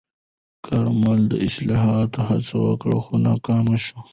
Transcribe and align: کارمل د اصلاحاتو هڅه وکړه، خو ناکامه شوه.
کارمل 0.65 1.19
د 1.31 1.33
اصلاحاتو 1.47 2.19
هڅه 2.27 2.55
وکړه، 2.67 2.97
خو 3.05 3.13
ناکامه 3.25 3.77
شوه. 3.85 4.01